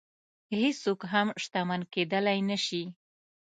هېڅوک 0.61 0.99
هم 1.11 1.27
شتمن 1.43 1.81
کېدلی 1.93 2.39
نه 2.49 2.57
شي. 2.65 2.83